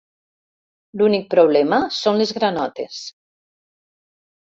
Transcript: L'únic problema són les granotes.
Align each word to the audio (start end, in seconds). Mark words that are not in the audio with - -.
L'únic 1.01 1.27
problema 1.35 1.81
són 1.99 2.19
les 2.25 2.35
granotes. 2.41 3.07